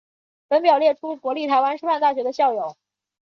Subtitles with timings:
[0.49, 2.75] 本表列出国立台湾师范大学的校友。